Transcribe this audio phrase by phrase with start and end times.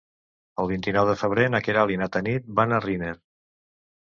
[0.63, 3.15] El vint-i-nou de febrer na Queralt i na Tanit van a Riner.